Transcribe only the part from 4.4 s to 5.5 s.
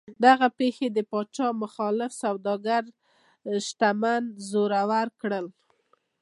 زړور کړل.